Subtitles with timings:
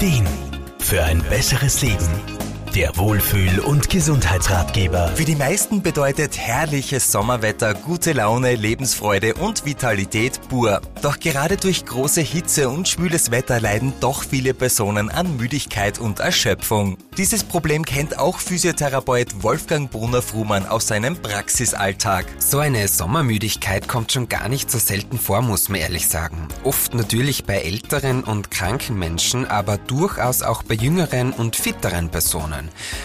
[0.00, 0.26] Ideen
[0.78, 2.49] für ein besseres Leben.
[2.74, 5.08] Der Wohlfühl- und Gesundheitsratgeber.
[5.16, 10.80] Für die meisten bedeutet herrliches Sommerwetter gute Laune, Lebensfreude und Vitalität pur.
[11.02, 16.20] Doch gerade durch große Hitze und schwüles Wetter leiden doch viele Personen an Müdigkeit und
[16.20, 16.96] Erschöpfung.
[17.16, 22.26] Dieses Problem kennt auch Physiotherapeut Wolfgang Brunner-Frumann aus seinem Praxisalltag.
[22.38, 26.46] So eine Sommermüdigkeit kommt schon gar nicht so selten vor, muss man ehrlich sagen.
[26.62, 32.59] Oft natürlich bei älteren und kranken Menschen, aber durchaus auch bei jüngeren und fitteren Personen.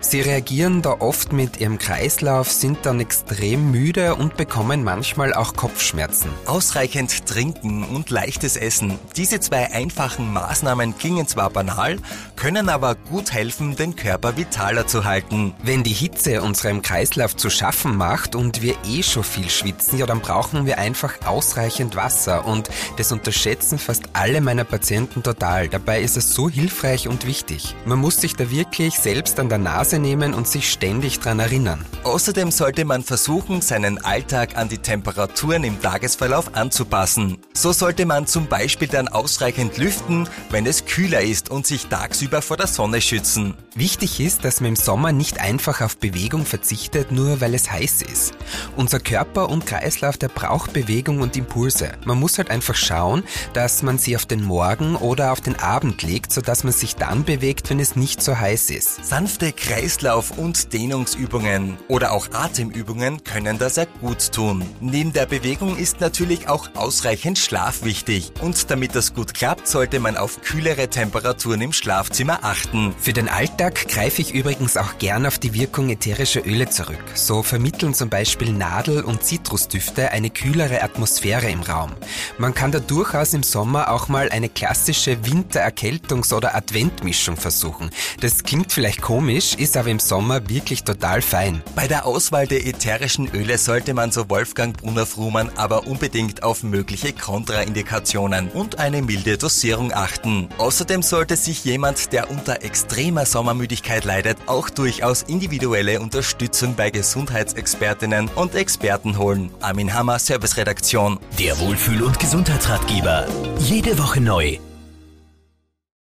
[0.00, 5.54] Sie reagieren da oft mit ihrem Kreislauf, sind dann extrem müde und bekommen manchmal auch
[5.54, 6.30] Kopfschmerzen.
[6.46, 8.98] Ausreichend trinken und leichtes Essen.
[9.16, 11.98] Diese zwei einfachen Maßnahmen klingen zwar banal,
[12.36, 15.54] können aber gut helfen, den Körper vitaler zu halten.
[15.62, 20.06] Wenn die Hitze unserem Kreislauf zu schaffen macht und wir eh schon viel schwitzen, ja
[20.06, 25.68] dann brauchen wir einfach ausreichend Wasser und das unterschätzen fast alle meiner Patienten total.
[25.68, 27.74] Dabei ist es so hilfreich und wichtig.
[27.84, 31.84] Man muss sich da wirklich selbst an der Nase nehmen und sich ständig dran erinnern.
[32.04, 37.38] Außerdem sollte man versuchen, seinen Alltag an die Temperaturen im Tagesverlauf anzupassen.
[37.52, 42.42] So sollte man zum Beispiel dann ausreichend lüften, wenn es kühler ist und sich tagsüber
[42.42, 43.54] vor der Sonne schützen.
[43.74, 48.02] Wichtig ist, dass man im Sommer nicht einfach auf Bewegung verzichtet, nur weil es heiß
[48.02, 48.34] ist.
[48.74, 51.92] Unser Körper und Kreislauf, der braucht Bewegung und Impulse.
[52.04, 56.02] Man muss halt einfach schauen, dass man sie auf den Morgen oder auf den Abend
[56.02, 59.04] legt, sodass man sich dann bewegt, wenn es nicht so heiß ist.
[59.26, 64.64] Sanfte Kreislauf- und Dehnungsübungen oder auch Atemübungen können das sehr gut tun.
[64.80, 68.30] Neben der Bewegung ist natürlich auch ausreichend Schlaf wichtig.
[68.40, 72.94] Und damit das gut klappt, sollte man auf kühlere Temperaturen im Schlafzimmer achten.
[73.00, 77.02] Für den Alltag greife ich übrigens auch gern auf die Wirkung ätherischer Öle zurück.
[77.14, 81.90] So vermitteln zum Beispiel Nadel- und Zitrusdüfte eine kühlere Atmosphäre im Raum.
[82.38, 87.90] Man kann da durchaus im Sommer auch mal eine klassische Wintererkältungs- oder Adventmischung versuchen.
[88.20, 89.15] Das klingt vielleicht komisch,
[89.58, 91.62] ist aber im Sommer wirklich total fein.
[91.74, 97.14] Bei der Auswahl der ätherischen Öle sollte man so Wolfgang Brunner-Frumann aber unbedingt auf mögliche
[97.14, 100.48] Kontraindikationen und eine milde Dosierung achten.
[100.58, 108.28] Außerdem sollte sich jemand, der unter extremer Sommermüdigkeit leidet, auch durchaus individuelle Unterstützung bei Gesundheitsexpertinnen
[108.34, 109.50] und Experten holen.
[109.62, 111.18] Armin Hammer, Serviceredaktion.
[111.38, 113.26] Der Wohlfühl- und Gesundheitsratgeber.
[113.60, 114.58] Jede Woche neu.